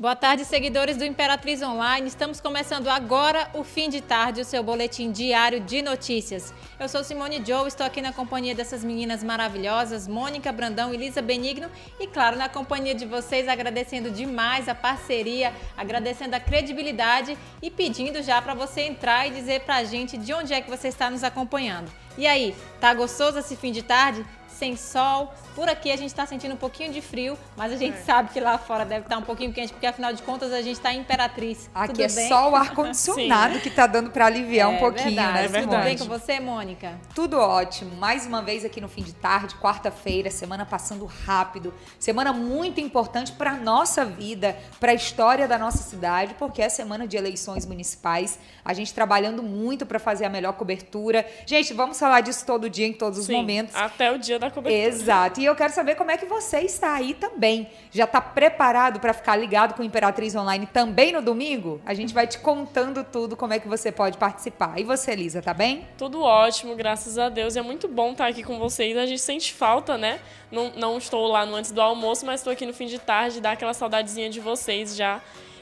[0.00, 2.08] Boa tarde, seguidores do Imperatriz Online.
[2.08, 6.54] Estamos começando agora o fim de tarde, o seu boletim diário de notícias.
[6.78, 11.20] Eu sou Simone Joe, estou aqui na companhia dessas meninas maravilhosas, Mônica Brandão e Lisa
[11.20, 11.68] Benigno,
[12.00, 18.22] e claro, na companhia de vocês, agradecendo demais a parceria, agradecendo a credibilidade e pedindo
[18.22, 21.10] já para você entrar e dizer para a gente de onde é que você está
[21.10, 21.92] nos acompanhando.
[22.16, 24.24] E aí, tá gostoso esse fim de tarde?
[24.60, 25.32] sem sol.
[25.60, 28.00] Por aqui a gente está sentindo um pouquinho de frio, mas a gente é.
[28.00, 30.62] sabe que lá fora deve estar tá um pouquinho quente, porque afinal de contas a
[30.62, 31.68] gente está em Imperatriz.
[31.74, 32.28] Aqui Tudo é bem?
[32.28, 35.32] só o ar-condicionado que está dando para aliviar é, um pouquinho, verdade.
[35.34, 35.44] né?
[35.44, 35.76] É verdade.
[35.76, 36.98] Tudo bem com você, Mônica?
[37.14, 37.94] Tudo ótimo.
[37.96, 41.74] Mais uma vez aqui no fim de tarde, quarta-feira, semana passando rápido.
[41.98, 47.06] Semana muito importante para nossa vida, para a história da nossa cidade, porque é semana
[47.06, 48.38] de eleições municipais.
[48.64, 51.26] A gente trabalhando muito para fazer a melhor cobertura.
[51.44, 53.74] Gente, vamos falar disso todo dia, em todos os Sim, momentos.
[53.74, 54.88] Até o dia da cobertura.
[54.88, 55.38] Exato.
[55.38, 57.68] E eu quero saber como é que você está aí também.
[57.90, 61.80] Já está preparado para ficar ligado com Imperatriz Online também no domingo?
[61.84, 64.78] A gente vai te contando tudo, como é que você pode participar.
[64.78, 65.86] E você, Elisa, tá bem?
[65.98, 67.56] Tudo ótimo, graças a Deus.
[67.56, 68.96] É muito bom estar aqui com vocês.
[68.96, 70.20] A gente sente falta, né?
[70.50, 73.40] Não, não estou lá no antes do almoço, mas estou aqui no fim de tarde,
[73.40, 75.20] dá aquela saudadezinha de vocês já.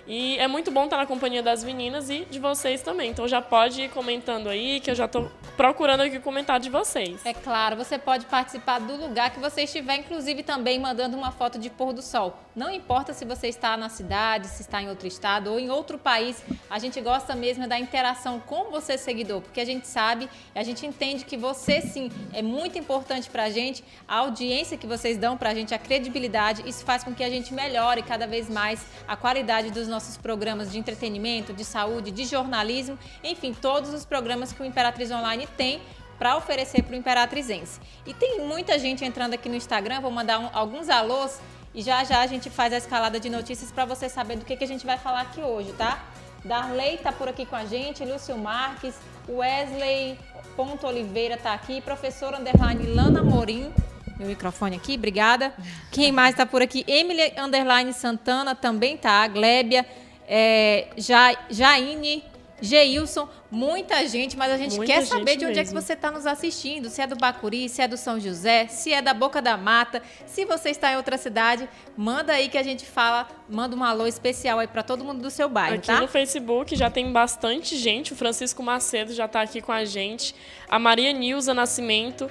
[0.08, 3.10] E é muito bom estar na companhia das meninas e de vocês também.
[3.10, 6.70] Então já pode ir comentando aí, que eu já estou procurando aqui o comentário de
[6.70, 7.20] vocês.
[7.26, 11.58] É claro, você pode participar do lugar que você estiver, inclusive também mandando uma foto
[11.58, 12.38] de pôr do sol.
[12.56, 15.98] Não importa se você está na cidade, se está em outro estado ou em outro
[15.98, 20.62] país, a gente gosta mesmo da interação com você, seguidor, porque a gente sabe, a
[20.62, 25.18] gente entende que você sim é muito importante para a gente, a audiência que vocês
[25.18, 28.48] dão para a gente, a credibilidade, isso faz com que a gente melhore cada vez
[28.48, 33.92] mais a qualidade dos nossos nossos programas de entretenimento, de saúde, de jornalismo, enfim, todos
[33.92, 35.82] os programas que o Imperatriz Online tem
[36.16, 37.80] para oferecer para o Imperatrizense.
[38.06, 41.40] E tem muita gente entrando aqui no Instagram, vou mandar um, alguns alôs
[41.74, 44.56] e já já a gente faz a escalada de notícias para você saber do que,
[44.56, 46.00] que a gente vai falar aqui hoje, tá?
[46.44, 48.94] Darley está por aqui com a gente, Lúcio Marques,
[49.28, 50.16] Wesley
[50.54, 53.72] Ponto Oliveira está aqui, professor underline Lana Morim,
[54.18, 55.54] meu microfone aqui, obrigada.
[55.92, 56.84] Quem mais está por aqui?
[56.88, 59.26] Emily Underline Santana também tá.
[59.28, 59.86] Glébia,
[60.26, 62.24] é, ja, Jaine,
[62.60, 65.60] Geilson, muita gente, mas a gente muita quer saber de onde mesmo.
[65.60, 66.90] é que você está nos assistindo.
[66.90, 70.02] Se é do Bacuri, se é do São José, se é da Boca da Mata.
[70.26, 74.06] Se você está em outra cidade, manda aí que a gente fala, manda um alô
[74.06, 76.00] especial aí para todo mundo do seu bairro, aqui tá?
[76.00, 78.12] no Facebook já tem bastante gente.
[78.12, 80.34] O Francisco Macedo já está aqui com a gente.
[80.68, 82.28] A Maria Nilza Nascimento.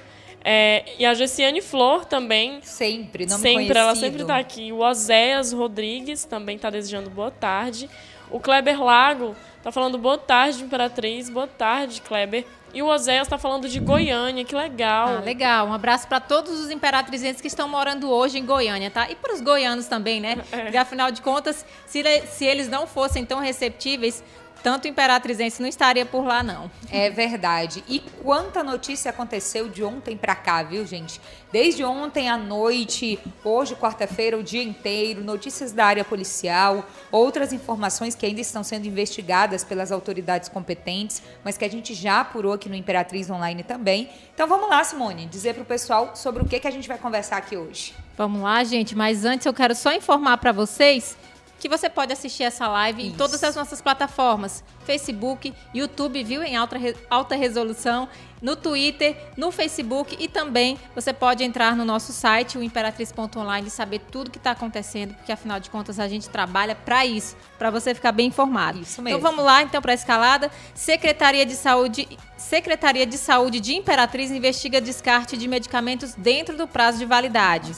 [0.50, 2.60] É, e a Gessiane Flor também.
[2.62, 3.78] Sempre, não Sempre, conhecido.
[3.78, 4.72] ela sempre está aqui.
[4.72, 7.86] O Oséias Rodrigues também está desejando boa tarde.
[8.30, 11.28] O Kleber Lago está falando boa tarde, Imperatriz.
[11.28, 12.46] Boa tarde, Kleber.
[12.72, 15.18] E o Oséias está falando de Goiânia, que legal.
[15.18, 15.68] Ah, legal.
[15.68, 19.10] Um abraço para todos os imperatrizenses que estão morando hoje em Goiânia, tá?
[19.10, 20.38] E para os goianos também, né?
[20.50, 20.62] É.
[20.62, 24.24] Porque afinal de contas, se, se eles não fossem tão receptíveis,
[24.62, 26.70] tanto Imperatrizense não estaria por lá, não.
[26.90, 27.84] É verdade.
[27.88, 31.20] E quanta notícia aconteceu de ontem para cá, viu, gente?
[31.50, 38.14] Desde ontem à noite, hoje, quarta-feira, o dia inteiro, notícias da área policial, outras informações
[38.14, 42.68] que ainda estão sendo investigadas pelas autoridades competentes, mas que a gente já apurou aqui
[42.68, 44.10] no Imperatriz Online também.
[44.34, 46.98] Então vamos lá, Simone, dizer para o pessoal sobre o que, que a gente vai
[46.98, 47.94] conversar aqui hoje.
[48.16, 51.16] Vamos lá, gente, mas antes eu quero só informar para vocês
[51.58, 53.10] que você pode assistir essa live Isso.
[53.10, 56.76] em todas as nossas plataformas: Facebook, YouTube, viu, em alta,
[57.10, 58.08] alta resolução,
[58.40, 63.70] no Twitter, no Facebook e também você pode entrar no nosso site, o imperatriz.online, e
[63.70, 67.70] saber tudo que está acontecendo, porque afinal de contas a gente trabalha para isso, para
[67.70, 68.80] você ficar bem informado.
[68.80, 69.18] Isso mesmo.
[69.18, 70.50] Então vamos lá então para a escalada.
[70.74, 76.98] Secretaria de Saúde, Secretaria de Saúde de Imperatriz investiga descarte de medicamentos dentro do prazo
[76.98, 77.74] de validade.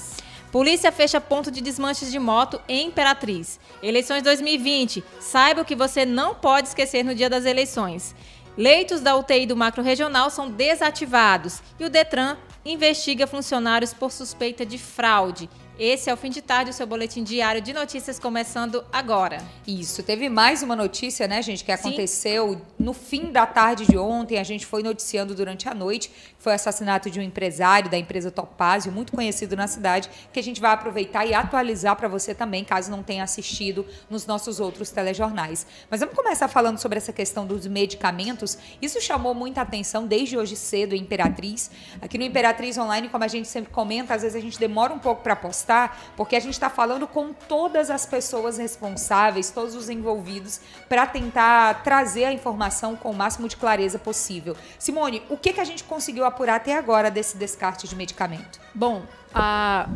[0.52, 3.59] Polícia fecha ponto de desmanches de moto em Imperatriz.
[3.82, 5.02] Eleições 2020.
[5.18, 8.14] Saiba o que você não pode esquecer no dia das eleições.
[8.56, 14.66] Leitos da UTI do macro regional são desativados e o Detran investiga funcionários por suspeita
[14.66, 15.48] de fraude.
[15.82, 19.42] Esse é o fim de tarde, o seu boletim diário de notícias começando agora.
[19.66, 22.60] Isso, teve mais uma notícia, né, gente, que aconteceu Sim.
[22.78, 24.38] no fim da tarde de ontem.
[24.38, 26.12] A gente foi noticiando durante a noite.
[26.38, 30.42] Foi o assassinato de um empresário da empresa Topázio, muito conhecido na cidade, que a
[30.42, 34.90] gente vai aproveitar e atualizar para você também, caso não tenha assistido nos nossos outros
[34.90, 35.66] telejornais.
[35.90, 38.58] Mas vamos começar falando sobre essa questão dos medicamentos.
[38.82, 41.70] Isso chamou muita atenção desde hoje cedo em Imperatriz.
[42.02, 44.98] Aqui no Imperatriz Online, como a gente sempre comenta, às vezes a gente demora um
[44.98, 45.69] pouco para postar
[46.16, 51.82] porque a gente está falando com todas as pessoas responsáveis, todos os envolvidos, para tentar
[51.82, 54.56] trazer a informação com o máximo de clareza possível.
[54.78, 58.60] Simone, o que, que a gente conseguiu apurar até agora desse descarte de medicamento?
[58.74, 59.02] Bom,
[59.34, 59.88] a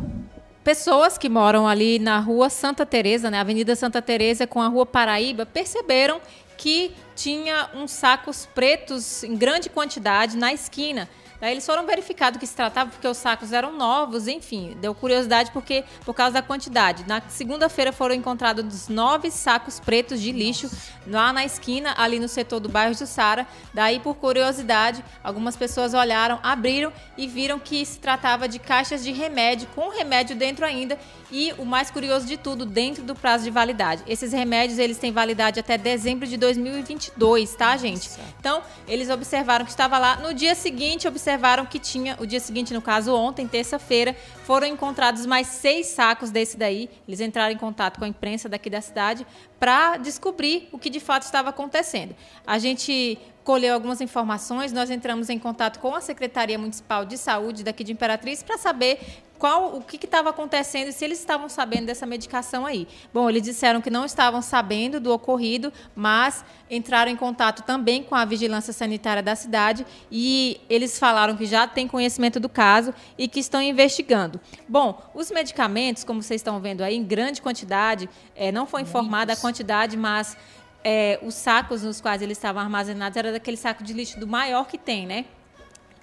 [0.62, 4.86] pessoas que moram ali na rua Santa Teresa, né, Avenida Santa Teresa com a rua
[4.86, 6.20] Paraíba, perceberam
[6.56, 11.08] que tinha uns sacos pretos em grande quantidade na esquina.
[11.44, 15.50] Daí eles foram verificados que se tratava porque os sacos eram novos, enfim, deu curiosidade
[15.50, 17.04] porque por causa da quantidade.
[17.06, 20.70] Na segunda-feira foram encontrados nove sacos pretos de lixo
[21.06, 23.46] lá na esquina, ali no setor do bairro do Sara.
[23.74, 29.12] Daí, por curiosidade, algumas pessoas olharam, abriram e viram que se tratava de caixas de
[29.12, 30.98] remédio, com remédio dentro ainda
[31.30, 34.02] e o mais curioso de tudo, dentro do prazo de validade.
[34.06, 38.08] Esses remédios, eles têm validade até dezembro de 2022, tá, gente?
[38.40, 40.16] Então, eles observaram que estava lá.
[40.16, 41.33] No dia seguinte, observaram
[41.68, 46.56] que tinha, o dia seguinte, no caso ontem, terça-feira, foram encontrados mais seis sacos desse
[46.56, 46.88] daí.
[47.06, 49.26] Eles entraram em contato com a imprensa daqui da cidade
[49.58, 52.14] para descobrir o que de fato estava acontecendo.
[52.46, 57.62] A gente colheu algumas informações, nós entramos em contato com a Secretaria Municipal de Saúde
[57.62, 61.84] daqui de Imperatriz para saber qual o que estava acontecendo e se eles estavam sabendo
[61.84, 62.88] dessa medicação aí.
[63.12, 68.14] Bom, eles disseram que não estavam sabendo do ocorrido, mas entraram em contato também com
[68.14, 73.28] a vigilância sanitária da cidade e eles falaram que já têm conhecimento do caso e
[73.28, 74.40] que estão investigando.
[74.66, 79.34] Bom, os medicamentos, como vocês estão vendo aí, em grande quantidade, é, não foi informada
[79.34, 80.38] a quantidade, mas
[80.82, 84.66] é, os sacos nos quais eles estavam armazenados era daquele saco de lixo do maior
[84.66, 85.26] que tem, né?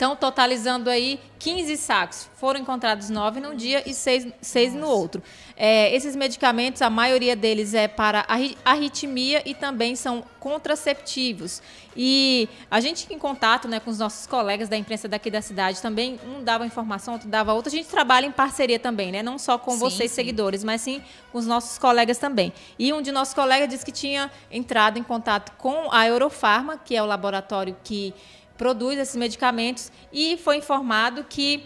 [0.02, 2.28] Então, totalizando aí 15 sacos.
[2.36, 5.22] Foram encontrados nove num dia e seis, seis no outro.
[5.56, 8.26] É, esses medicamentos, a maioria deles é para
[8.66, 11.62] arritmia e também são contraceptivos.
[11.96, 15.80] E a gente em contato né, com os nossos colegas da imprensa daqui da cidade
[15.84, 17.70] também, um dava informação, outro dava outra.
[17.72, 19.22] A gente trabalha em parceria também, né?
[19.22, 20.16] Não só com sim, vocês, sim.
[20.16, 21.00] seguidores, mas sim
[21.32, 22.52] com os nossos colegas também.
[22.80, 26.96] E um de nossos colegas disse que tinha entrado em contato com a Eurofarma, que
[26.96, 28.16] é o laboratório que
[28.62, 31.64] produz esses medicamentos e foi informado que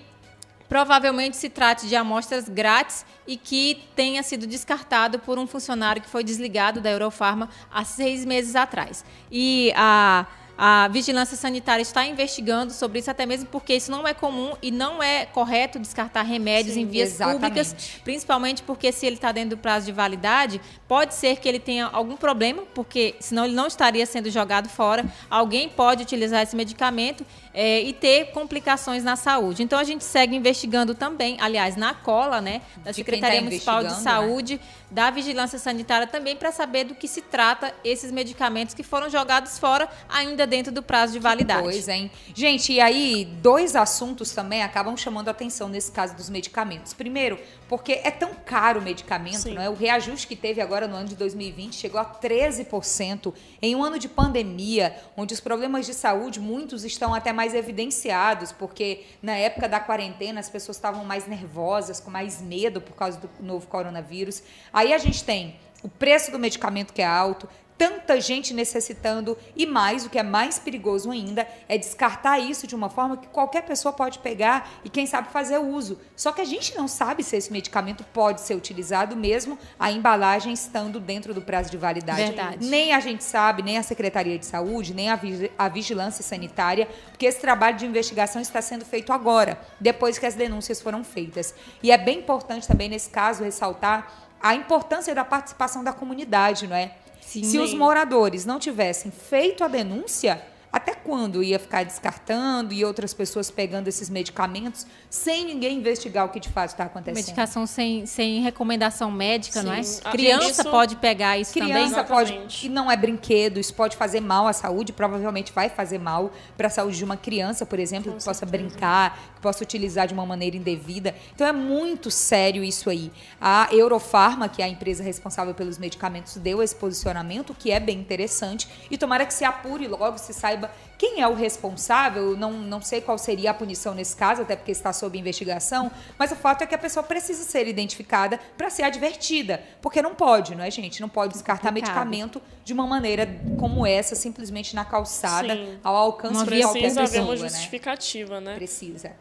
[0.69, 6.07] provavelmente se trate de amostras grátis e que tenha sido descartado por um funcionário que
[6.07, 9.03] foi desligado da Eurofarma há seis meses atrás.
[9.30, 10.25] E a
[10.57, 14.72] a vigilância sanitária está investigando sobre isso, até mesmo porque isso não é comum e
[14.72, 17.42] não é correto descartar remédios Sim, em vias exatamente.
[17.42, 21.60] públicas, principalmente porque se ele está dentro do prazo de validade, pode ser que ele
[21.60, 25.06] tenha algum problema, porque senão ele não estaria sendo jogado fora.
[25.30, 29.63] Alguém pode utilizar esse medicamento é, e ter complicações na saúde.
[29.63, 33.84] Então a gente segue investigando também, aliás, na cola, né, da de Secretaria tá Municipal
[33.84, 33.96] de né?
[33.96, 34.60] Saúde, né?
[34.92, 39.58] da Vigilância Sanitária também, para saber do que se trata esses medicamentos que foram jogados
[39.58, 41.63] fora ainda dentro do prazo de validade.
[41.63, 42.12] Pois, hein?
[42.33, 46.94] Gente, e aí, dois assuntos também acabam chamando a atenção nesse caso dos medicamentos.
[46.94, 49.53] Primeiro, porque é tão caro o medicamento, Sim.
[49.53, 49.69] não é?
[49.69, 53.97] O reajuste que teve agora no ano de 2020 chegou a 13%, em um ano
[53.97, 59.68] de pandemia, onde os problemas de saúde, muitos estão até mais evidenciados, porque na época
[59.68, 64.44] da quarentena as pessoas estavam mais nervosas, com mais medo por causa do novo coronavírus.
[64.71, 69.66] Aí a gente tem o preço do medicamento que é alto, tanta gente necessitando e
[69.66, 73.63] mais, o que é mais perigoso ainda, é descartar isso de uma forma que qualquer
[73.63, 76.00] pessoa pode pegar e quem sabe fazer uso.
[76.16, 80.54] Só que a gente não sabe se esse medicamento pode ser utilizado mesmo a embalagem
[80.54, 82.24] estando dentro do prazo de validade.
[82.24, 82.66] Verdade.
[82.66, 87.39] Nem a gente sabe, nem a Secretaria de Saúde, nem a Vigilância Sanitária, porque esse
[87.39, 91.54] trabalho de investigação está sendo feito agora, depois que as denúncias foram feitas.
[91.83, 96.75] E é bem importante também nesse caso ressaltar a importância da participação da comunidade, não
[96.75, 96.92] é?
[97.25, 100.41] Sim, Se os moradores não tivessem feito a denúncia,
[100.75, 106.29] até quando ia ficar descartando e outras pessoas pegando esses medicamentos sem ninguém investigar o
[106.29, 107.15] que de fato está acontecendo?
[107.15, 109.67] Medicação sem, sem recomendação médica, Sim.
[109.67, 109.79] não é?
[110.03, 111.88] A criança isso, pode pegar isso criança também?
[111.88, 115.98] Criança pode, e não é brinquedo, isso pode fazer mal à saúde, provavelmente vai fazer
[115.98, 118.46] mal para a saúde de uma criança, por exemplo, Com que certeza.
[118.46, 121.15] possa brincar, que possa utilizar de uma maneira indevida.
[121.34, 123.13] Então é muito sério isso aí.
[123.39, 127.98] A Eurofarma, que é a empresa responsável pelos medicamentos, deu esse posicionamento, que é bem
[127.98, 132.53] interessante, e tomara que se apure logo, se saiba saiba quem é o responsável, não,
[132.53, 136.38] não sei qual seria a punição nesse caso, até porque está sob investigação, mas o
[136.38, 140.63] fato é que a pessoa precisa ser identificada para ser advertida, porque não pode, não
[140.63, 141.01] é, gente?
[141.01, 143.27] Não pode descartar medicamento de uma maneira
[143.60, 145.77] como essa, simplesmente na calçada, Sim.
[145.84, 146.74] ao alcance de qualquer pessoa.
[146.74, 147.50] Precisa haver uma né?
[147.50, 148.51] justificativa, né?
[148.51, 148.55] né?
[148.55, 149.12] Precisa.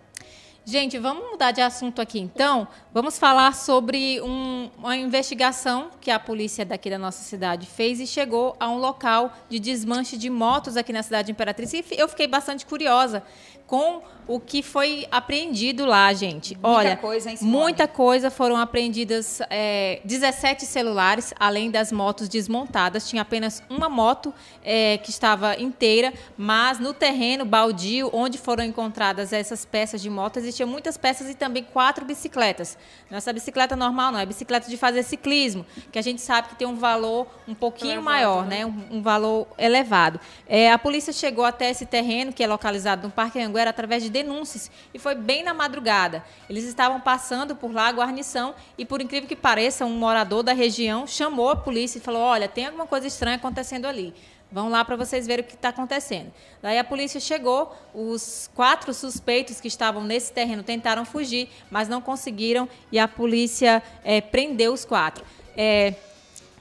[0.67, 2.67] Gente, vamos mudar de assunto aqui então.
[2.91, 8.07] Vamos falar sobre um, uma investigação que a polícia daqui da nossa cidade fez e
[8.07, 11.71] chegou a um local de desmanche de motos aqui na cidade de Imperatriz.
[11.75, 13.23] E eu fiquei bastante curiosa
[13.67, 16.55] com o que foi apreendido lá, gente.
[16.55, 23.09] Muita Olha, coisa, hein, muita coisa foram apreendidas, é, 17 celulares, além das motos desmontadas.
[23.09, 24.33] Tinha apenas uma moto
[24.65, 30.39] é, que estava inteira, mas no terreno baldio, onde foram encontradas essas peças de moto,
[30.39, 32.79] existiam muitas peças e também quatro bicicletas.
[33.11, 36.67] Nossa bicicleta normal não, é bicicleta de fazer ciclismo, que a gente sabe que tem
[36.67, 38.59] um valor um pouquinho elevado, maior, né?
[38.59, 38.67] né?
[38.67, 40.19] Um, um, valor elevado.
[40.47, 44.11] É, a polícia chegou até esse terreno, que é localizado no Parque Anguera, através de
[44.11, 46.25] denúncias, e foi bem na madrugada.
[46.51, 50.53] Eles estavam passando por lá, a guarnição, e por incrível que pareça, um morador da
[50.53, 54.13] região chamou a polícia e falou: Olha, tem alguma coisa estranha acontecendo ali.
[54.51, 56.33] Vão lá para vocês verem o que está acontecendo.
[56.63, 62.01] Daí a polícia chegou, os quatro suspeitos que estavam nesse terreno tentaram fugir, mas não
[62.01, 65.25] conseguiram e a polícia é, prendeu os quatro.
[65.57, 65.95] É,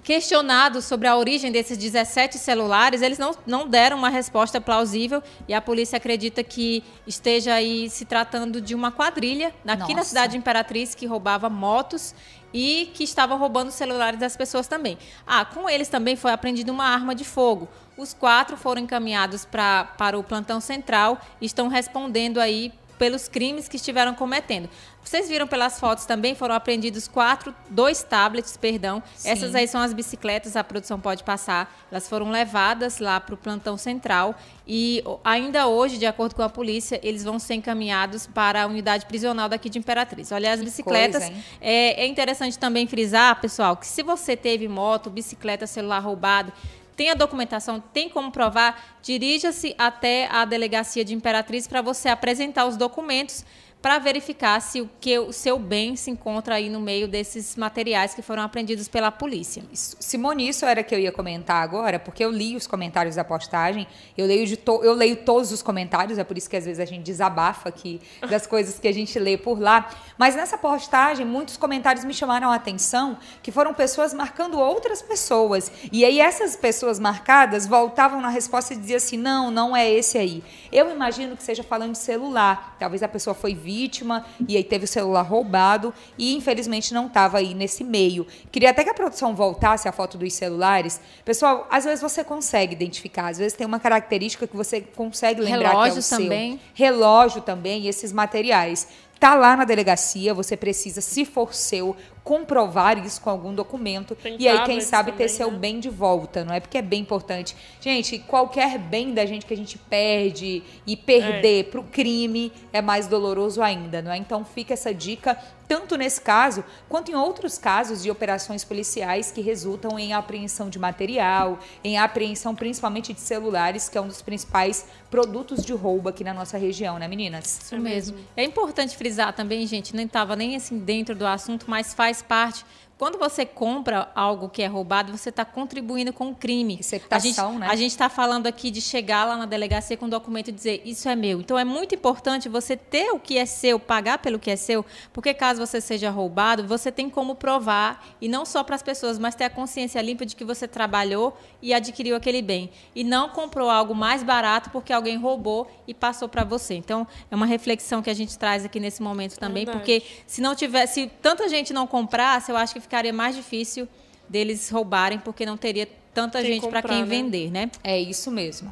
[0.04, 5.54] questionados sobre a origem desses 17 celulares, eles não, não deram uma resposta plausível e
[5.54, 10.38] a polícia acredita que esteja aí se tratando de uma quadrilha aqui na cidade de
[10.38, 12.14] Imperatriz que roubava motos
[12.54, 14.98] e que estavam roubando os celulares das pessoas também.
[15.26, 17.68] Ah, com eles também foi apreendida uma arma de fogo.
[17.98, 23.68] Os quatro foram encaminhados pra, para o plantão central e estão respondendo aí pelos crimes
[23.68, 24.70] que estiveram cometendo.
[25.04, 29.04] Vocês viram pelas fotos também, foram apreendidos quatro, dois tablets, perdão.
[29.16, 29.30] Sim.
[29.30, 31.86] Essas aí são as bicicletas, a produção pode passar.
[31.92, 34.34] Elas foram levadas lá para o plantão central
[34.66, 39.06] e ainda hoje, de acordo com a polícia, eles vão ser encaminhados para a unidade
[39.06, 40.32] prisional daqui de Imperatriz.
[40.32, 41.26] Olha, as que bicicletas.
[41.26, 46.54] Coisa, é, é interessante também frisar, pessoal, que se você teve moto, bicicleta, celular roubado,
[46.96, 52.66] tem a documentação, tem como provar, dirija-se até a delegacia de Imperatriz para você apresentar
[52.66, 53.46] os documentos
[53.84, 58.14] para verificar se o que o seu bem se encontra aí no meio desses materiais
[58.14, 59.62] que foram apreendidos pela polícia.
[59.74, 63.86] Simone, isso era que eu ia comentar agora, porque eu li os comentários da postagem,
[64.18, 66.86] eu leio, to, eu leio todos os comentários, é por isso que às vezes a
[66.86, 68.00] gente desabafa aqui
[68.30, 69.90] das coisas que a gente lê por lá.
[70.18, 75.70] Mas nessa postagem, muitos comentários me chamaram a atenção, que foram pessoas marcando outras pessoas.
[75.92, 80.18] E aí essas pessoas marcadas voltavam na resposta e diziam assim: não, não é esse
[80.18, 80.42] aí.
[80.72, 82.78] Eu imagino que seja falando de celular.
[82.80, 87.08] Talvez a pessoa foi vista vítima e aí teve o celular roubado e infelizmente não
[87.08, 88.26] estava aí nesse meio.
[88.52, 91.02] Queria até que a produção voltasse a foto dos celulares.
[91.26, 95.72] Pessoal, às vezes você consegue identificar, às vezes tem uma característica que você consegue lembrar
[95.72, 96.52] Relógio que é o também.
[96.52, 96.60] seu.
[96.74, 98.88] Relógio também, esses materiais.
[99.24, 104.36] Tá lá na delegacia, você precisa, se for seu, comprovar isso com algum documento Tem
[104.38, 105.58] e aí quem sabe também, ter seu né?
[105.58, 106.60] bem de volta, não é?
[106.60, 107.56] Porque é bem importante.
[107.80, 111.64] Gente, qualquer bem da gente que a gente perde e perder é.
[111.64, 114.18] para o crime é mais doloroso ainda, não é?
[114.18, 115.38] Então fica essa dica
[115.68, 120.80] tanto nesse caso quanto em outros casos de operações policiais que resultam em apreensão de
[120.80, 126.24] material, em apreensão principalmente de celulares, que é um dos principais produtos de roubo aqui
[126.24, 127.60] na nossa região, né, meninas?
[127.64, 128.18] Isso mesmo.
[128.36, 132.66] É importante frisar também, gente, nem estava nem assim dentro do assunto, mas faz parte
[133.04, 136.76] quando você compra algo que é roubado, você está contribuindo com o crime.
[136.76, 137.68] Receptação, a gente, né?
[137.70, 140.82] A gente está falando aqui de chegar lá na delegacia com um documento e dizer
[140.86, 141.42] isso é meu.
[141.42, 144.86] Então é muito importante você ter o que é seu, pagar pelo que é seu,
[145.12, 149.20] porque caso você seja roubado, você tem como provar e não só para as pessoas,
[149.20, 153.28] mas ter a consciência limpa de que você trabalhou e adquiriu aquele bem e não
[153.28, 156.76] comprou algo mais barato porque alguém roubou e passou para você.
[156.76, 159.86] Então é uma reflexão que a gente traz aqui nesse momento também, Verdade.
[159.86, 163.88] porque se não tivesse, se tanta gente não comprasse, eu acho que ficaria mais difícil
[164.30, 167.06] deles roubarem, porque não teria tanta quem gente para quem né?
[167.06, 167.72] vender, né?
[167.84, 168.72] É isso mesmo.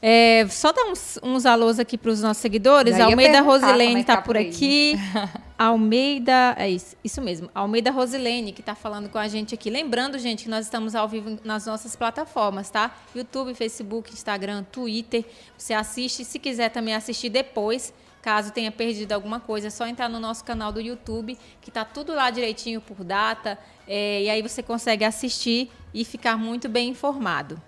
[0.00, 2.98] É, só dar uns, uns alôs aqui para os nossos seguidores.
[2.98, 4.94] Almeida Rosilene está é tá por aqui.
[5.58, 7.50] Almeida, é isso, isso mesmo.
[7.54, 9.68] Almeida Rosilene, que está falando com a gente aqui.
[9.68, 12.94] Lembrando, gente, que nós estamos ao vivo nas nossas plataformas, tá?
[13.14, 15.24] YouTube, Facebook, Instagram, Twitter.
[15.56, 17.92] Você assiste, se quiser também assistir depois,
[18.24, 21.84] Caso tenha perdido alguma coisa, é só entrar no nosso canal do YouTube, que está
[21.84, 26.88] tudo lá direitinho por data, é, e aí você consegue assistir e ficar muito bem
[26.88, 27.60] informado.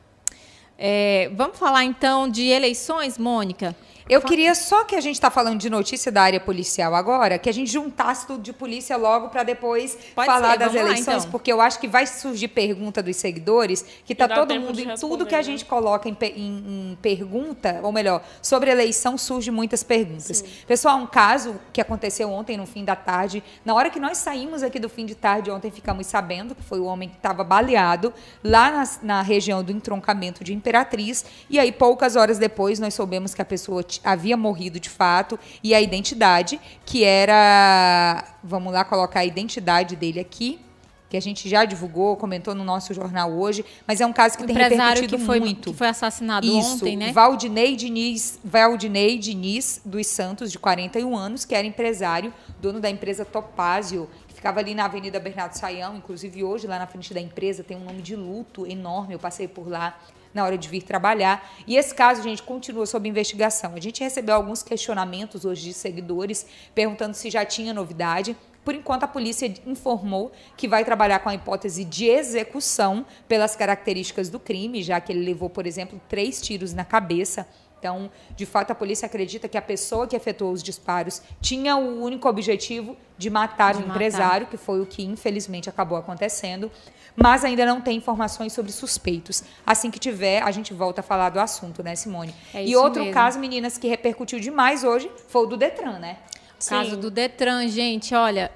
[0.78, 3.76] É, vamos falar então de eleições, Mônica?
[4.08, 7.48] Eu queria só que a gente está falando de notícia da área policial agora, que
[7.48, 11.16] a gente juntasse tudo de polícia logo para depois Pode falar ser, das eleições, lá,
[11.18, 11.30] então.
[11.30, 15.26] porque eu acho que vai surgir pergunta dos seguidores, que está todo mundo em tudo
[15.26, 15.68] que a gente né?
[15.68, 20.38] coloca em, em, em, pergunta, ou melhor, sobre eleição surge muitas perguntas.
[20.38, 20.46] Sim.
[20.68, 24.62] Pessoal, um caso que aconteceu ontem no fim da tarde, na hora que nós saímos
[24.62, 28.14] aqui do fim de tarde ontem, ficamos sabendo que foi o homem que estava baleado
[28.44, 33.34] lá na, na região do entroncamento de Imperatriz, e aí poucas horas depois nós soubemos
[33.34, 38.25] que a pessoa havia morrido de fato e a identidade, que era.
[38.43, 40.61] Vamos lá colocar a identidade dele aqui
[41.09, 44.45] que a gente já divulgou, comentou no nosso jornal hoje, mas é um caso que
[44.45, 45.71] o tem repercutido que foi, muito.
[45.71, 47.12] Que foi assassinado Isso, ontem, né?
[47.12, 53.25] Valdinei Diniz, Valdinei Diniz dos Santos, de 41 anos, que era empresário, dono da empresa
[53.25, 57.62] Topázio, que ficava ali na Avenida Bernardo Saião, inclusive hoje lá na frente da empresa
[57.62, 59.97] tem um nome de luto enorme, eu passei por lá
[60.37, 61.50] na hora de vir trabalhar.
[61.66, 63.73] E esse caso, gente, continua sob investigação.
[63.75, 68.37] A gente recebeu alguns questionamentos hoje de seguidores perguntando se já tinha novidade.
[68.62, 74.28] Por enquanto, a polícia informou que vai trabalhar com a hipótese de execução pelas características
[74.28, 77.49] do crime, já que ele levou, por exemplo, três tiros na cabeça.
[77.78, 82.02] Então, de fato, a polícia acredita que a pessoa que efetuou os disparos tinha o
[82.02, 83.95] único objetivo de matar de o matar.
[83.95, 86.71] empresário, que foi o que infelizmente acabou acontecendo,
[87.14, 89.42] mas ainda não tem informações sobre suspeitos.
[89.64, 92.35] Assim que tiver, a gente volta a falar do assunto, né, Simone?
[92.52, 93.14] É e outro mesmo.
[93.14, 96.18] caso, meninas, que repercutiu demais hoje foi o do Detran, né?
[96.59, 96.71] Sim.
[96.71, 98.50] Caso do Detran, gente, olha,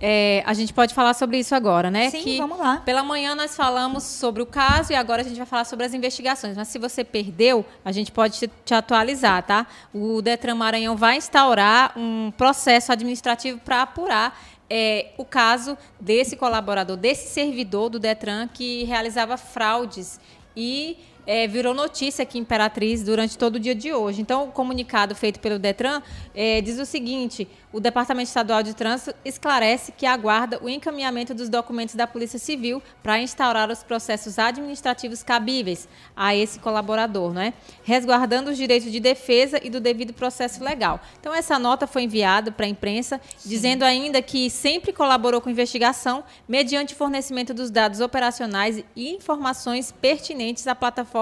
[0.00, 2.10] é, a gente pode falar sobre isso agora, né?
[2.10, 2.78] Sim, que vamos lá.
[2.84, 5.92] Pela manhã nós falamos sobre o caso e agora a gente vai falar sobre as
[5.92, 6.56] investigações.
[6.56, 9.66] Mas se você perdeu, a gente pode te, te atualizar, tá?
[9.92, 14.38] O Detran Maranhão vai instaurar um processo administrativo para apurar
[14.70, 20.20] é, o caso desse colaborador, desse servidor do Detran que realizava fraudes
[20.56, 20.98] e
[21.28, 24.22] é, virou notícia aqui em Imperatriz durante todo o dia de hoje.
[24.22, 26.00] Então, o comunicado feito pelo Detran
[26.34, 31.50] é, diz o seguinte: o Departamento Estadual de Trânsito esclarece que aguarda o encaminhamento dos
[31.50, 37.52] documentos da Polícia Civil para instaurar os processos administrativos cabíveis a esse colaborador, não é?
[37.84, 40.98] resguardando os direitos de defesa e do devido processo legal.
[41.20, 43.50] Então, essa nota foi enviada para a imprensa, Sim.
[43.50, 49.92] dizendo ainda que sempre colaborou com a investigação mediante fornecimento dos dados operacionais e informações
[49.92, 51.17] pertinentes à plataforma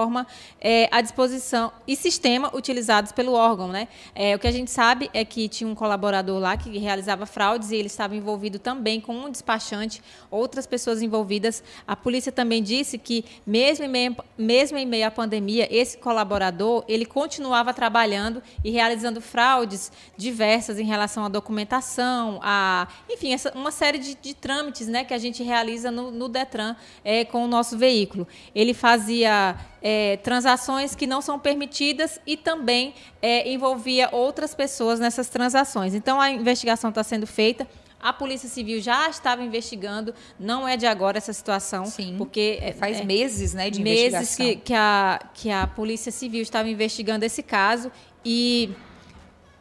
[0.59, 3.67] é, à disposição e sistema utilizados pelo órgão.
[3.69, 3.87] Né?
[4.13, 7.71] É, o que a gente sabe é que tinha um colaborador lá que realizava fraudes
[7.71, 11.63] e ele estava envolvido também com um despachante, outras pessoas envolvidas.
[11.87, 16.83] A polícia também disse que, mesmo em meio, mesmo em meio à pandemia, esse colaborador
[16.87, 23.71] ele continuava trabalhando e realizando fraudes diversas em relação à documentação, a, enfim, essa, uma
[23.71, 27.47] série de, de trâmites né, que a gente realiza no, no Detran é, com o
[27.47, 28.27] nosso veículo.
[28.53, 29.57] Ele fazia
[29.89, 35.95] é, transações que não são permitidas e também é, envolvia outras pessoas nessas transações.
[35.95, 37.65] Então, a investigação está sendo feita.
[37.97, 42.73] A Polícia Civil já estava investigando, não é de agora essa situação, Sim, porque é,
[42.73, 44.45] faz é, meses, né, de meses investigação.
[44.45, 47.89] Meses que, que, a, que a Polícia Civil estava investigando esse caso
[48.25, 48.69] e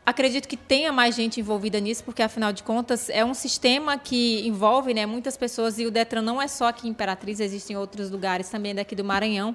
[0.06, 4.46] acredito que tenha mais gente envolvida nisso, porque afinal de contas é um sistema que
[4.46, 8.08] envolve né, muitas pessoas e o Detran não é só aqui em Imperatriz, existem outros
[8.08, 9.54] lugares também daqui do Maranhão.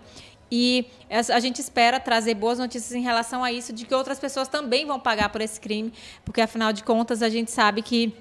[0.51, 4.49] E a gente espera trazer boas notícias em relação a isso, de que outras pessoas
[4.49, 5.93] também vão pagar por esse crime,
[6.25, 8.13] porque afinal de contas a gente sabe que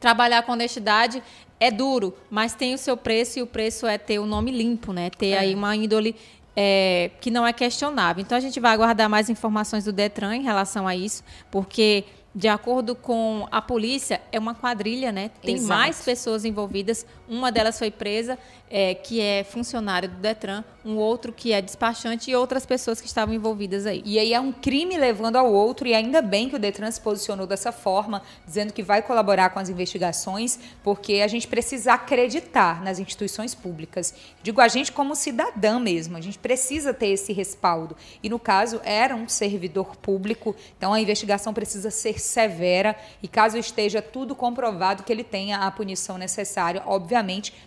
[0.00, 1.22] trabalhar com honestidade
[1.60, 4.92] é duro, mas tem o seu preço e o preço é ter o nome limpo,
[4.92, 5.10] né?
[5.10, 5.38] Ter é.
[5.38, 6.16] aí uma índole
[6.56, 8.22] é, que não é questionável.
[8.22, 12.04] Então a gente vai aguardar mais informações do Detran em relação a isso, porque
[12.34, 15.30] de acordo com a polícia, é uma quadrilha, né?
[15.42, 15.68] Tem Exato.
[15.68, 17.04] mais pessoas envolvidas.
[17.28, 18.38] Uma delas foi presa
[18.70, 23.06] é, que é funcionário do Detran, um outro que é despachante e outras pessoas que
[23.06, 24.02] estavam envolvidas aí.
[24.04, 27.00] E aí é um crime levando ao outro, e ainda bem que o Detran se
[27.00, 32.82] posicionou dessa forma, dizendo que vai colaborar com as investigações, porque a gente precisa acreditar
[32.82, 34.14] nas instituições públicas.
[34.42, 37.96] Digo a gente como cidadã mesmo, a gente precisa ter esse respaldo.
[38.22, 43.58] E no caso, era um servidor público, então a investigação precisa ser severa, e caso
[43.58, 47.17] esteja tudo comprovado, que ele tenha a punição necessária, obviamente,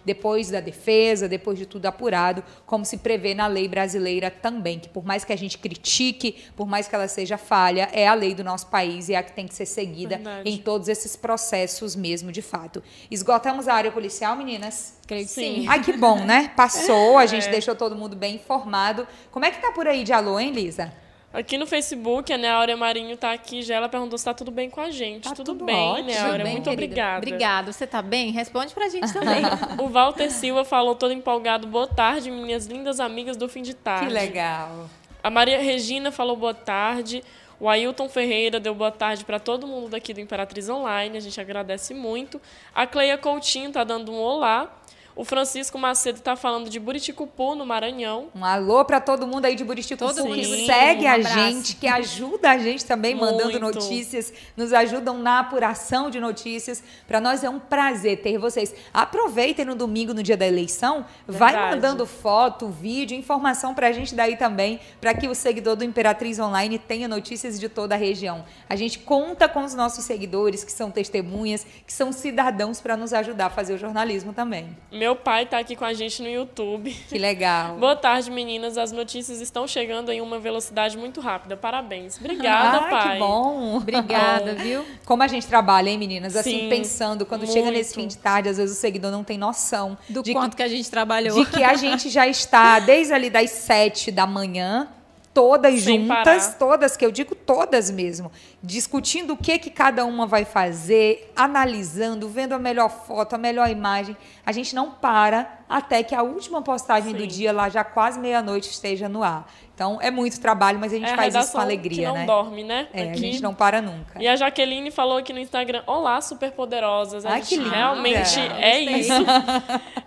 [0.06, 4.90] depois da defesa depois de tudo apurado, como se prevê na lei brasileira também, que
[4.90, 8.34] por mais que a gente critique, por mais que ela seja falha, é a lei
[8.34, 10.50] do nosso país e é a que tem que ser seguida Verdade.
[10.50, 12.84] em todos esses processos mesmo, de fato.
[13.10, 14.98] Esgotamos a área policial, meninas?
[15.08, 15.66] Creio que sim.
[15.68, 16.52] Ai, que bom, né?
[16.56, 17.52] Passou, a gente é.
[17.52, 19.08] deixou todo mundo bem informado.
[19.32, 20.94] Como é que tá por aí de alô, hein, Lisa?
[21.34, 23.76] Aqui no Facebook, a Neáurea Marinho tá aqui já.
[23.76, 25.24] Ela perguntou se tá tudo bem com a gente.
[25.24, 26.08] Tá tudo, tudo bem, ótimo.
[26.08, 26.46] Neáurea.
[26.46, 26.72] Muito querida.
[26.72, 27.18] obrigada.
[27.18, 27.72] Obrigada.
[27.72, 28.32] Você tá bem?
[28.32, 29.42] Responde pra gente também.
[29.80, 31.68] o Walter Silva falou todo empolgado.
[31.68, 34.08] Boa tarde, minhas lindas amigas do fim de tarde.
[34.08, 34.90] Que legal.
[35.24, 37.24] A Maria Regina falou boa tarde.
[37.62, 41.16] O Ailton Ferreira deu boa tarde para todo mundo daqui do Imperatriz Online.
[41.16, 42.42] A gente agradece muito.
[42.74, 44.81] A Cleia Coutinho tá dando um olá.
[45.22, 48.30] O Francisco Macedo está falando de Buriticupu, no Maranhão.
[48.34, 51.88] Um alô para todo mundo aí de Buriticupu todo que segue um a gente, que
[51.88, 53.32] ajuda a gente também Muito.
[53.32, 56.84] mandando notícias, nos ajudam na apuração de notícias.
[57.08, 58.74] Para nós é um prazer ter vocês.
[58.92, 61.54] Aproveitem no domingo, no dia da eleição, Verdade.
[61.54, 65.84] vai mandando foto, vídeo, informação para a gente daí também, para que o seguidor do
[65.84, 68.44] Imperatriz Online tenha notícias de toda a região.
[68.68, 73.14] A gente conta com os nossos seguidores, que são testemunhas, que são cidadãos, para nos
[73.14, 74.76] ajudar a fazer o jornalismo também.
[74.92, 76.96] Meu Meu pai está aqui com a gente no YouTube.
[77.10, 77.76] Que legal.
[77.80, 78.78] Boa tarde, meninas.
[78.78, 81.58] As notícias estão chegando em uma velocidade muito rápida.
[81.58, 82.18] Parabéns.
[82.18, 83.14] Obrigada, ah, pai.
[83.14, 83.76] Que bom.
[83.84, 84.86] Obrigada, viu?
[85.06, 86.34] Como a gente trabalha, hein, meninas?
[86.38, 87.52] Assim, Sim, pensando, quando muito.
[87.52, 90.52] chega nesse fim de tarde, às vezes o seguidor não tem noção Do de quanto
[90.52, 91.44] que, que a gente trabalhou.
[91.44, 94.88] de que a gente já está desde ali das sete da manhã
[95.34, 96.58] todas Sem juntas, parar.
[96.58, 102.28] todas que eu digo todas mesmo, discutindo o que que cada uma vai fazer, analisando,
[102.28, 104.16] vendo a melhor foto, a melhor imagem.
[104.46, 107.28] A gente não para até que a última postagem do Sim.
[107.28, 109.50] dia lá já quase meia-noite esteja no ar.
[109.74, 112.14] Então é muito trabalho, mas a gente É a faz isso com alegria, que não
[112.14, 112.26] né?
[112.26, 112.88] dorme, né?
[112.94, 113.18] É, a Aqui.
[113.20, 114.22] gente não para nunca.
[114.22, 117.26] E a Jaqueline falou aqui no Instagram: Olá, superpoderosas.
[117.26, 117.76] A Ai, que linda.
[117.76, 119.14] Realmente é isso.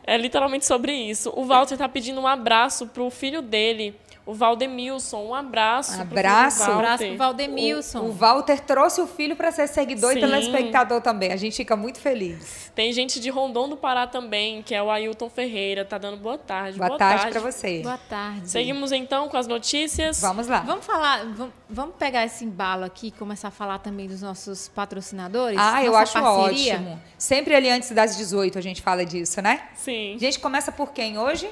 [0.06, 1.32] É literalmente sobre isso.
[1.34, 5.26] O Walter tá pedindo um abraço pro filho dele, o Valdemilson.
[5.26, 5.96] Um abraço.
[5.96, 6.58] do Abraço.
[6.58, 6.72] Walter.
[6.72, 8.00] Um abraço pro Valdemilson.
[8.00, 10.20] O Walter trouxe o filho para ser seguidor e Sim.
[10.20, 11.32] telespectador também.
[11.32, 12.70] A gente fica muito feliz.
[12.74, 15.84] Tem gente de Rondon do Pará também, que é o Ailton Ferreira.
[15.84, 16.78] Tá dando boa tarde.
[16.78, 17.80] Boa, tarde, para você.
[17.82, 18.48] Boa tarde.
[18.48, 20.20] Seguimos então com as notícias.
[20.20, 20.60] Vamos lá.
[20.60, 21.24] Vamos falar,
[21.68, 25.58] vamos, pegar esse embalo aqui e começar a falar também dos nossos patrocinadores?
[25.60, 26.74] Ah, eu acho parceria?
[26.74, 27.02] ótimo.
[27.18, 29.68] Sempre ali antes das 18 a gente fala disso, né?
[29.74, 30.14] Sim.
[30.16, 31.48] A gente começa por quem hoje?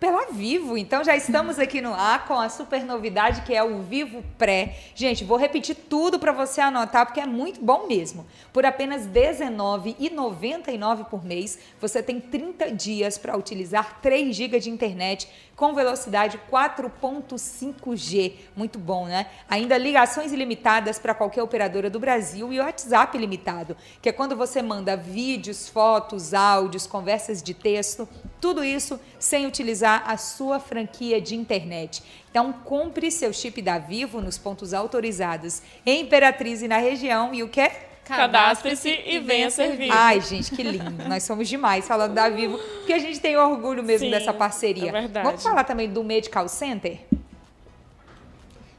[0.00, 0.76] Pela Vivo.
[0.76, 4.76] Então já estamos aqui no ar com a super novidade que é o Vivo Pré.
[4.94, 8.26] Gente, vou repetir tudo para você anotar porque é muito bom mesmo.
[8.52, 15.28] Por apenas R$19,99 por mês, você tem 30 dias para utilizar 3 GB de internet
[15.56, 18.32] com velocidade 4.5G.
[18.56, 19.26] Muito bom, né?
[19.48, 24.60] Ainda ligações ilimitadas para qualquer operadora do Brasil e WhatsApp ilimitado, que é quando você
[24.60, 28.08] manda vídeos, fotos, áudios, conversas de texto,
[28.44, 32.02] tudo isso sem utilizar a sua franquia de internet.
[32.30, 37.42] Então, compre seu chip da Vivo nos pontos autorizados em Imperatriz e na região e
[37.42, 37.66] o que?
[38.04, 39.90] Cadastre-se e venha servir.
[39.90, 41.08] Ai, gente, que lindo.
[41.08, 44.90] Nós somos demais falando da Vivo, porque a gente tem orgulho mesmo Sim, dessa parceria.
[44.90, 45.26] é verdade.
[45.26, 47.00] Vamos falar também do Medical Center?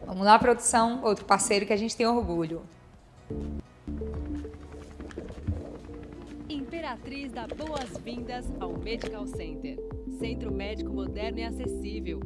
[0.05, 2.61] Vamos lá, produção, outro parceiro que a gente tem orgulho.
[6.95, 9.77] Imperatriz dá boas-vindas ao Medical Center.
[10.17, 12.21] Centro médico moderno e acessível.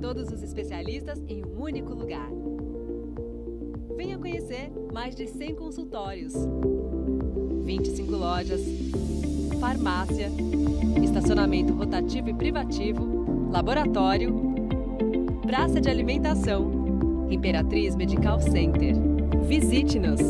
[0.00, 2.28] Todos os especialistas em um único lugar.
[3.96, 6.34] Venha conhecer mais de 100 consultórios,
[7.64, 8.60] 25 lojas,
[9.60, 10.30] farmácia,
[11.02, 14.34] estacionamento rotativo e privativo, laboratório,
[15.46, 17.28] praça de alimentação.
[17.30, 18.94] Imperatriz Medical Center.
[19.46, 20.20] Visite-nos!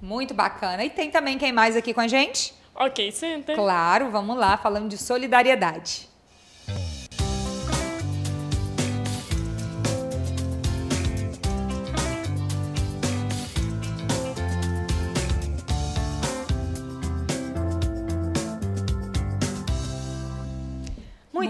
[0.00, 0.84] Muito bacana.
[0.84, 2.54] E tem também quem mais aqui com a gente?
[2.74, 3.56] Ok, Center.
[3.56, 6.08] Claro, vamos lá, falando de solidariedade.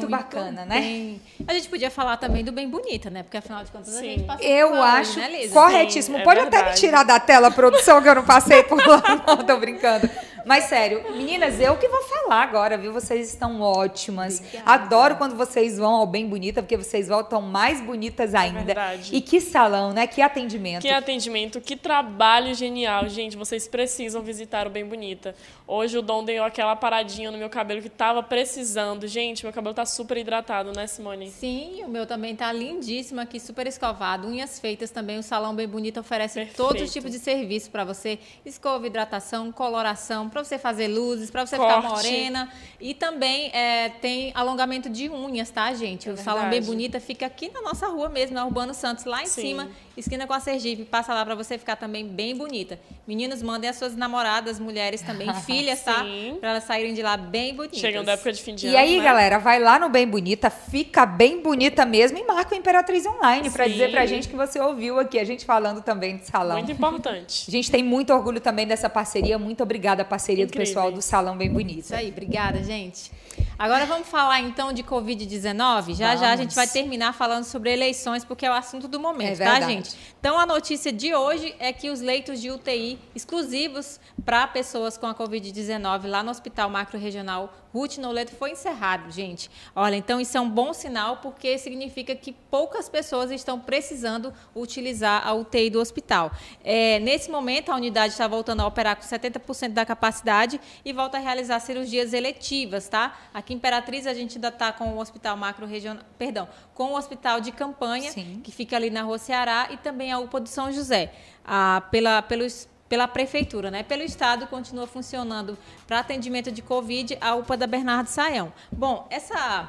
[0.09, 0.81] Bacana, né?
[0.81, 1.21] bem.
[1.47, 3.23] A gente podia falar também do Bem Bonita, né?
[3.23, 4.11] Porque afinal de contas a Sim.
[4.11, 6.17] gente passou Eu por acho né, corretíssimo.
[6.17, 6.81] Sim, é Pode até me verdade.
[6.81, 9.03] tirar da tela, produção, que eu não passei por lá.
[9.27, 10.09] Não, tô brincando.
[10.45, 12.93] Mas sério, meninas, eu que vou falar agora, viu?
[12.93, 14.39] Vocês estão ótimas.
[14.41, 14.71] Obrigada.
[14.71, 18.61] Adoro quando vocês vão ao Bem Bonita, porque vocês voltam mais bonitas ainda.
[18.63, 19.15] verdade.
[19.15, 20.07] E que salão, né?
[20.07, 20.83] Que atendimento.
[20.83, 23.09] Que atendimento, que trabalho genial.
[23.09, 25.35] Gente, vocês precisam visitar o Bem Bonita.
[25.67, 29.07] Hoje o Dom deu aquela paradinha no meu cabelo que tava precisando.
[29.07, 31.31] Gente, meu cabelo tá super hidratado, né, Simone?
[31.31, 35.19] Sim, o meu também tá lindíssimo aqui, super escovado, unhas feitas também.
[35.19, 36.57] O Salão Bem Bonito oferece Perfeito.
[36.57, 41.45] todos os tipos de serviço para você: escova, hidratação, coloração, para você fazer luzes, para
[41.47, 41.89] você ficar Corte.
[42.07, 42.49] morena.
[42.81, 46.09] E também é, tem alongamento de unhas, tá, gente?
[46.09, 46.67] É o Salão Bem verdade.
[46.71, 49.41] Bonita fica aqui na nossa rua mesmo, na Urbano Santos, lá em Sim.
[49.41, 50.85] cima, esquina com a Sergipe.
[50.85, 52.79] Passa lá para você ficar também bem bonita.
[53.05, 56.05] Meninos, mandem as suas namoradas, mulheres também, filhas, tá?
[56.39, 57.81] Para elas saírem de lá bem bonitas.
[57.81, 58.79] Chegando da época de fim de E ano.
[58.79, 59.05] aí, né?
[59.05, 63.51] galera, vai lá no Bem Bonita, fica bem bonita mesmo e marca o Imperatriz Online
[63.51, 63.73] pra Sim.
[63.73, 66.59] dizer pra gente que você ouviu aqui, a gente falando também de salão.
[66.59, 67.47] Muito importante.
[67.49, 69.39] A gente tem muito orgulho também dessa parceria.
[69.39, 70.71] Muito obrigada, parceria do Incríveis.
[70.71, 71.81] pessoal do Salão Bem Bonito.
[71.81, 73.11] Isso aí, obrigada, gente.
[73.59, 75.95] Agora vamos falar então de Covid-19.
[75.95, 76.41] Já já a Vamos.
[76.41, 79.97] gente vai terminar falando sobre eleições, porque é o assunto do momento, É tá, gente?
[80.19, 85.07] Então a notícia de hoje é que os leitos de UTI exclusivos para pessoas com
[85.07, 89.51] a Covid-19 lá no Hospital Macro Regional Ruth Noleto foi encerrado, gente.
[89.75, 95.27] Olha, então isso é um bom sinal, porque significa que poucas pessoas estão precisando utilizar
[95.27, 96.33] a UTI do hospital.
[96.65, 101.19] É, nesse momento, a unidade está voltando a operar com 70% da capacidade e volta
[101.19, 103.17] a realizar cirurgias eletivas, tá?
[103.33, 106.97] Aqui em Imperatriz, a gente ainda está com o Hospital Macro Regional, perdão, com o
[106.97, 108.41] Hospital de Campanha, Sim.
[108.43, 111.13] que fica ali na Rua Ceará, e também a UPA do São José.
[111.45, 113.83] Ah, pela, pelos pela prefeitura, né?
[113.83, 118.51] Pelo estado continua funcionando para atendimento de Covid a UPA da Bernardo Saião.
[118.73, 119.69] Bom, essa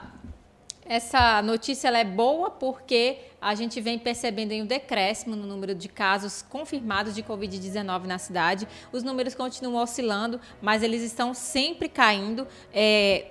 [0.86, 6.42] essa notícia é boa porque a gente vem percebendo um decréscimo no número de casos
[6.42, 8.68] confirmados de Covid-19 na cidade.
[8.92, 12.48] Os números continuam oscilando, mas eles estão sempre caindo.
[12.74, 13.28] É,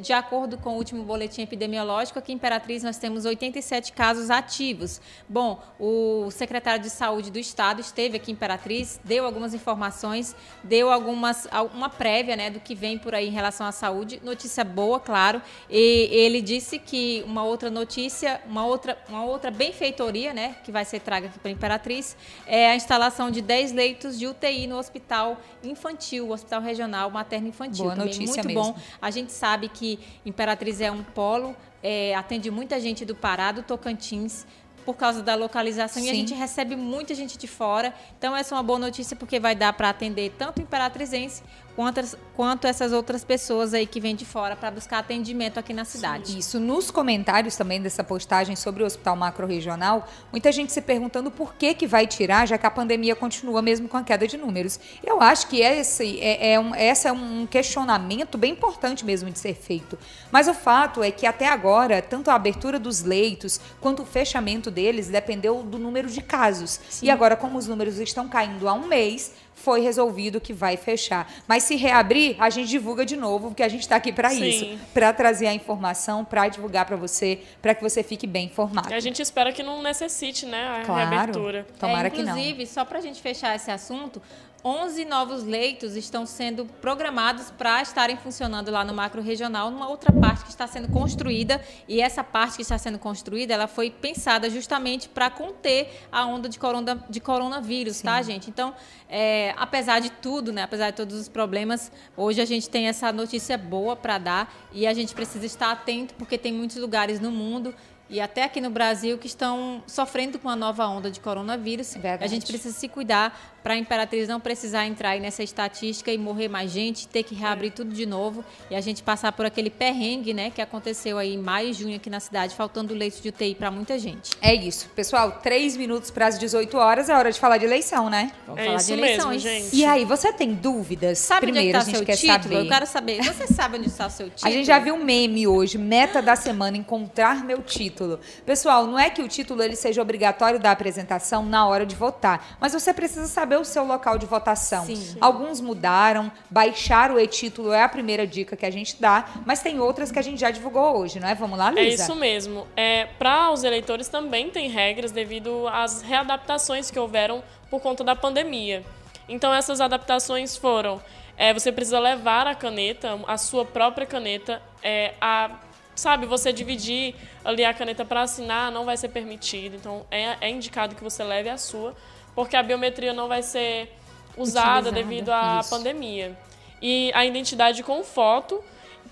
[0.00, 5.00] de acordo com o último boletim epidemiológico, aqui em Imperatriz nós temos 87 casos ativos.
[5.28, 10.90] Bom, o secretário de Saúde do Estado esteve aqui em Imperatriz, deu algumas informações, deu
[10.90, 14.20] algumas uma prévia né, do que vem por aí em relação à saúde.
[14.22, 15.40] Notícia boa, claro.
[15.70, 20.72] E ele disse que uma outra notícia, uma outra, uma outra outra benfeitoria, né, que
[20.72, 24.66] vai ser traga aqui para a Imperatriz, é a instalação de 10 leitos de UTI
[24.66, 27.84] no Hospital Infantil, Hospital Regional Materno Infantil.
[27.84, 28.72] Boa Também notícia muito mesmo.
[28.74, 28.80] bom.
[29.00, 33.62] A gente sabe que Imperatriz é um polo, é, atende muita gente do Pará, do
[33.62, 34.44] Tocantins,
[34.84, 36.08] por causa da localização Sim.
[36.08, 37.92] e a gente recebe muita gente de fora.
[38.18, 41.42] Então essa é uma boa notícia porque vai dar para atender tanto imperatrizense
[41.76, 45.84] quanto, quanto essas outras pessoas aí que vêm de fora para buscar atendimento aqui na
[45.84, 46.38] cidade.
[46.38, 51.54] Isso, nos comentários também dessa postagem sobre o Hospital Macro-Regional, muita gente se perguntando por
[51.54, 54.80] que, que vai tirar, já que a pandemia continua mesmo com a queda de números.
[55.04, 59.38] Eu acho que esse é, é um, essa é um questionamento bem importante mesmo de
[59.38, 59.98] ser feito.
[60.32, 64.70] Mas o fato é que até agora, tanto a abertura dos leitos quanto o fechamento
[64.70, 66.80] deles dependeu do número de casos.
[67.02, 69.32] E agora, como os números estão caindo há um mês,
[69.66, 71.28] foi resolvido que vai fechar.
[71.48, 74.78] Mas se reabrir, a gente divulga de novo, porque a gente está aqui para isso
[74.94, 78.92] para trazer a informação, para divulgar para você, para que você fique bem informado.
[78.92, 81.10] E a gente espera que não necessite, né, a Claro.
[81.10, 81.66] reabertura.
[81.80, 82.38] Tomara é, que não.
[82.38, 84.22] inclusive, só para a gente fechar esse assunto,
[84.66, 90.12] 11 novos leitos estão sendo programados para estarem funcionando lá no macro regional, numa outra
[90.12, 91.62] parte que está sendo construída.
[91.86, 96.48] E essa parte que está sendo construída, ela foi pensada justamente para conter a onda
[96.48, 98.50] de, corona, de coronavírus, tá, gente?
[98.50, 98.74] Então,
[99.08, 103.12] é, apesar de tudo, né, apesar de todos os problemas, hoje a gente tem essa
[103.12, 107.30] notícia boa para dar e a gente precisa estar atento porque tem muitos lugares no
[107.30, 107.72] mundo
[108.08, 111.94] e até aqui no Brasil que estão sofrendo com a nova onda de coronavírus.
[111.94, 112.24] Verdade.
[112.24, 116.16] A gente precisa se cuidar para a Imperatriz não precisar entrar aí nessa estatística e
[116.16, 119.70] morrer mais gente, ter que reabrir tudo de novo e a gente passar por aquele
[119.70, 123.28] perrengue, né, que aconteceu aí em maio e junho aqui na cidade, faltando leite de
[123.28, 124.30] UTI para muita gente.
[124.40, 124.88] É isso.
[124.94, 128.30] Pessoal, três minutos para as 18 horas, é hora de falar de eleição, né?
[128.46, 129.42] Vamos É falar isso de mesmo, eleições.
[129.42, 129.74] gente.
[129.76, 131.18] E aí, você tem dúvidas?
[131.18, 132.54] Sabe Primeiro, onde é que a está gente seu quer título?
[132.54, 132.66] saber.
[132.66, 133.24] Eu quero saber.
[133.24, 134.48] Você sabe onde está o seu título?
[134.48, 137.95] A gente já viu um meme hoje, meta da semana, encontrar meu título.
[138.44, 142.56] Pessoal, não é que o título ele seja obrigatório da apresentação na hora de votar,
[142.60, 144.84] mas você precisa saber o seu local de votação.
[144.86, 145.16] Sim.
[145.20, 149.80] Alguns mudaram, baixar o e-título é a primeira dica que a gente dá, mas tem
[149.80, 151.34] outras que a gente já divulgou hoje, não é?
[151.34, 152.02] Vamos lá, É Lisa?
[152.04, 152.66] isso mesmo.
[152.76, 158.14] É, Para os eleitores também tem regras devido às readaptações que houveram por conta da
[158.14, 158.84] pandemia.
[159.28, 161.00] Então essas adaptações foram:
[161.36, 165.50] é, você precisa levar a caneta, a sua própria caneta, é, a
[165.96, 169.76] sabe, você dividir ali a caneta para assinar não vai ser permitido.
[169.76, 171.96] Então é, é indicado que você leve a sua,
[172.34, 173.92] porque a biometria não vai ser
[174.36, 175.70] usada Utilizada, devido à isso.
[175.70, 176.38] pandemia.
[176.80, 178.62] E a identidade com foto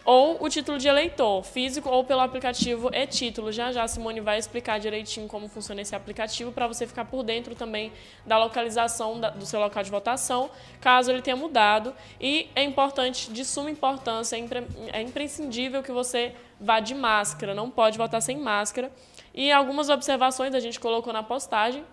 [0.05, 3.51] ou o título de eleitor, físico ou pelo aplicativo e-título.
[3.51, 7.23] Já já a Simone vai explicar direitinho como funciona esse aplicativo para você ficar por
[7.23, 7.91] dentro também
[8.27, 11.95] da localização da- do seu local de votação, caso ele tenha mudado.
[12.21, 17.55] E é importante, de suma importância, é, impre- é imprescindível que você vá de máscara,
[17.55, 18.93] não pode votar sem máscara.
[19.33, 21.85] E algumas observações a gente colocou na postagem,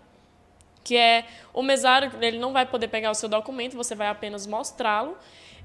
[0.84, 4.46] que é o mesário, ele não vai poder pegar o seu documento, você vai apenas
[4.46, 5.16] mostrá-lo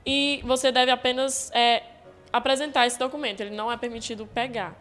[0.05, 1.83] e você deve apenas é,
[2.31, 4.75] apresentar esse documento, ele não é permitido pegar.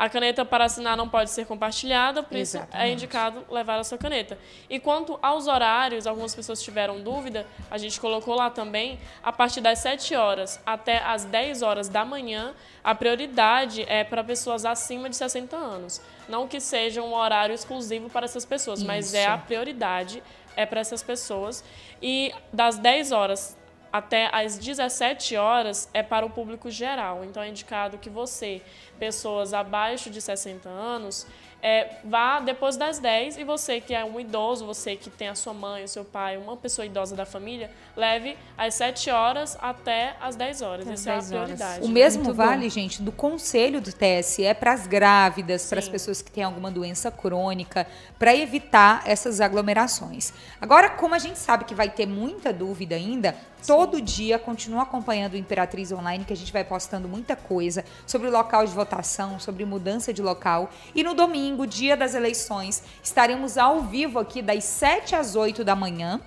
[0.00, 2.92] A caneta para assinar não pode ser compartilhada, por isso é Exatamente.
[2.94, 4.38] indicado levar a sua caneta.
[4.70, 9.60] E quanto aos horários, algumas pessoas tiveram dúvida, a gente colocou lá também, a partir
[9.60, 15.10] das 7 horas até as 10 horas da manhã, a prioridade é para pessoas acima
[15.10, 16.00] de 60 anos.
[16.26, 19.30] Não que seja um horário exclusivo para essas pessoas, mas é Isso.
[19.30, 20.22] a prioridade
[20.56, 21.62] é para essas pessoas.
[22.00, 23.54] E das 10 horas
[23.92, 27.24] até às 17 horas é para o público geral.
[27.24, 28.62] Então é indicado que você,
[28.98, 31.26] pessoas abaixo de 60 anos,
[31.62, 35.34] é, vá depois das 10 e você que é um idoso, você que tem a
[35.34, 40.16] sua mãe, o seu pai, uma pessoa idosa da família, leve às 7 horas até
[40.20, 40.88] às 10 horas.
[40.88, 41.44] Às Essa é a 10 horas.
[41.44, 41.84] prioridade.
[41.84, 42.70] O mesmo Muito vale, bom.
[42.70, 47.10] gente, do conselho do TSE para as grávidas, para as pessoas que têm alguma doença
[47.10, 47.86] crônica,
[48.18, 50.32] para evitar essas aglomerações.
[50.60, 55.34] Agora, como a gente sabe que vai ter muita dúvida ainda, todo dia continua acompanhando
[55.34, 59.38] o Imperatriz Online, que a gente vai postando muita coisa sobre o local de votação,
[59.38, 60.70] sobre mudança de local.
[60.94, 65.74] E no domingo, dia das eleições, estaremos ao vivo aqui das 7 às 8 da
[65.74, 66.20] manhã.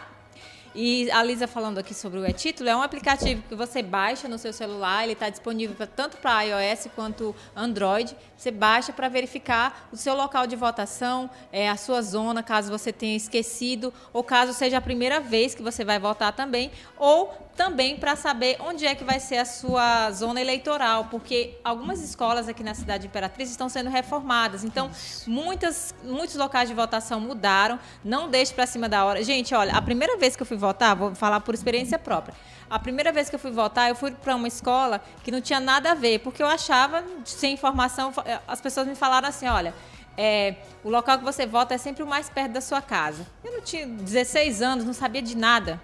[0.79, 4.37] E a Lisa falando aqui sobre o e-título, é um aplicativo que você baixa no
[4.37, 8.15] seu celular, ele está disponível pra, tanto para iOS quanto Android.
[8.37, 12.93] Você baixa para verificar o seu local de votação, é, a sua zona, caso você
[12.93, 17.97] tenha esquecido, ou caso seja a primeira vez que você vai votar também, ou também
[17.97, 22.63] para saber onde é que vai ser a sua zona eleitoral, porque algumas escolas aqui
[22.63, 24.63] na cidade de Imperatriz estão sendo reformadas.
[24.63, 24.91] Então,
[25.25, 27.79] muitas, muitos locais de votação mudaram.
[28.05, 29.23] Não deixe para cima da hora.
[29.23, 32.35] Gente, olha, a primeira vez que eu fui votar, vou falar por experiência própria.
[32.69, 35.59] A primeira vez que eu fui votar, eu fui para uma escola que não tinha
[35.59, 38.13] nada a ver, porque eu achava, sem informação,
[38.47, 39.73] as pessoas me falaram assim: olha.
[40.19, 43.27] É, o local que você vota é sempre o mais perto da sua casa.
[43.43, 45.79] Eu não tinha 16 anos, não sabia de nada.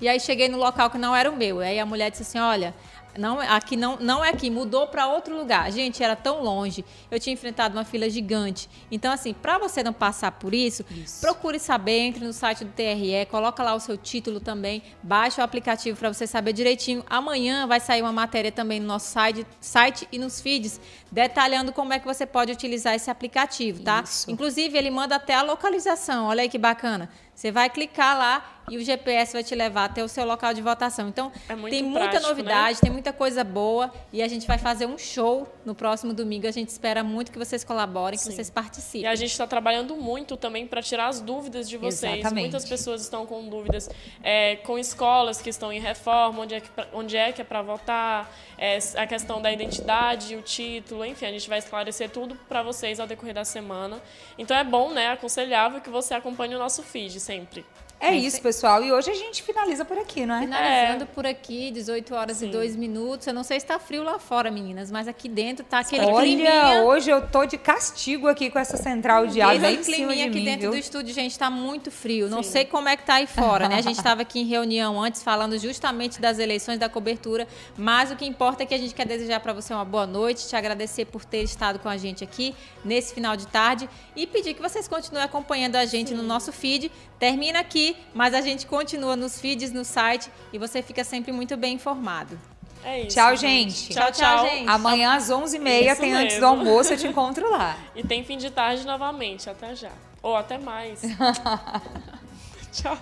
[0.00, 1.62] E aí cheguei no local que não era o meu.
[1.62, 2.74] E aí a mulher disse assim: olha,
[3.18, 5.70] não, aqui não, não é aqui, mudou para outro lugar.
[5.72, 6.84] Gente, era tão longe.
[7.10, 8.68] Eu tinha enfrentado uma fila gigante.
[8.90, 12.72] Então, assim, para você não passar por isso, isso, procure saber, entre no site do
[12.72, 17.04] TRE, coloca lá o seu título também, baixa o aplicativo para você saber direitinho.
[17.08, 20.80] Amanhã vai sair uma matéria também no nosso site, site e nos feeds,
[21.10, 24.02] detalhando como é que você pode utilizar esse aplicativo, tá?
[24.04, 24.30] Isso.
[24.30, 26.26] Inclusive, ele manda até a localização.
[26.26, 27.08] Olha aí que bacana.
[27.34, 30.60] Você vai clicar lá e o GPS vai te levar até o seu local de
[30.60, 31.08] votação.
[31.08, 32.28] Então, é tem muita prático, né?
[32.28, 32.80] novidade, né?
[32.82, 36.46] tem muita coisa boa e a gente vai fazer um show no próximo domingo.
[36.46, 38.28] A gente espera muito que vocês colaborem, Sim.
[38.28, 39.02] que vocês participem.
[39.02, 42.14] E a gente está trabalhando muito também para tirar as dúvidas de vocês.
[42.14, 42.42] Exatamente.
[42.42, 43.88] Muitas pessoas estão com dúvidas
[44.22, 47.62] é, com escolas que estão em reforma, onde é que, onde é, que é para
[47.62, 52.62] votar, é, a questão da identidade, o título, enfim, a gente vai esclarecer tudo para
[52.62, 54.00] vocês ao decorrer da semana.
[54.38, 57.64] Então é bom, né, aconselhável que você acompanhe o nosso feed sempre.
[57.98, 58.84] É isso, pessoal.
[58.84, 60.40] E hoje a gente finaliza por aqui, não é?
[60.40, 61.06] Finalizando é.
[61.06, 62.48] por aqui, 18 horas Sim.
[62.48, 63.26] e 2 minutos.
[63.26, 66.26] Eu não sei se está frio lá fora, meninas, mas aqui dentro tá aquele Olha,
[66.26, 66.82] climinha.
[66.84, 70.30] hoje eu tô de castigo aqui com essa central de bem em cima de aqui
[70.30, 70.70] mim, dentro viu?
[70.72, 72.26] do estúdio, gente, está muito frio.
[72.26, 72.34] Sim.
[72.34, 73.76] Não sei como é que tá aí fora, né?
[73.76, 78.16] A gente estava aqui em reunião antes falando justamente das eleições, da cobertura, mas o
[78.16, 81.06] que importa é que a gente quer desejar para você uma boa noite, te agradecer
[81.06, 82.54] por ter estado com a gente aqui
[82.84, 86.16] nesse final de tarde e pedir que vocês continuem acompanhando a gente Sim.
[86.16, 86.90] no nosso feed.
[87.18, 91.56] Termina aqui, mas a gente continua nos feeds, no site e você fica sempre muito
[91.56, 92.38] bem informado.
[92.84, 93.16] É isso.
[93.16, 93.92] Tchau, gente.
[93.92, 94.68] Tchau, tchau, gente.
[94.68, 96.16] Amanhã às 11h30 tem mesmo.
[96.16, 97.76] antes do almoço, eu te encontro lá.
[97.96, 99.50] E tem fim de tarde novamente.
[99.50, 99.90] Até já.
[100.22, 101.02] Ou até mais.
[102.72, 102.98] tchau.